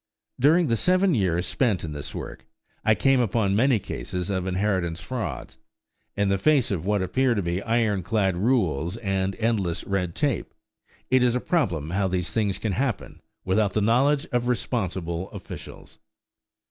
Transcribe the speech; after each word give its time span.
During 0.39 0.65
the 0.65 0.75
seven 0.75 1.13
years 1.13 1.45
spent 1.45 1.83
in 1.83 1.91
this 1.93 2.15
work, 2.15 2.47
I 2.83 2.95
came 2.95 3.19
upon 3.19 3.55
many 3.55 3.77
cases 3.77 4.31
of 4.31 4.47
inheritance 4.47 4.99
frauds. 4.99 5.59
In 6.17 6.27
the 6.29 6.39
face 6.39 6.71
of 6.71 6.87
what 6.87 7.03
appear 7.03 7.35
to 7.35 7.41
be 7.43 7.61
iron 7.61 8.01
clad 8.01 8.35
rules 8.35 8.97
and 8.97 9.35
endless 9.37 9.83
red 9.83 10.15
tape, 10.15 10.55
it 11.11 11.21
is 11.21 11.35
a 11.35 11.39
problem 11.39 11.91
how 11.91 12.07
these 12.07 12.33
things 12.33 12.57
can 12.57 12.71
happen 12.73 13.21
without 13.45 13.73
the 13.73 13.79
knowledge 13.81 14.25
of 14.31 14.47
responsible 14.47 15.29
officials! 15.29 15.99